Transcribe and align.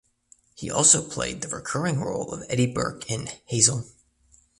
He 0.55 0.71
also 0.71 1.07
played 1.07 1.41
the 1.43 1.47
recurring 1.47 1.99
role 1.99 2.33
of 2.33 2.43
Eddy 2.49 2.65
Burke 2.65 3.11
in 3.11 3.27
"Hazel". 3.45 3.85